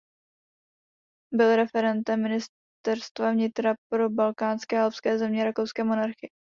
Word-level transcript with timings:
Byl 1.33 1.55
referentem 1.55 2.21
ministerstva 2.23 3.31
vnitra 3.31 3.75
pro 3.91 4.09
balkánské 4.09 4.79
a 4.79 4.83
alpské 4.83 5.17
země 5.17 5.43
rakouské 5.43 5.83
monarchie. 5.83 6.29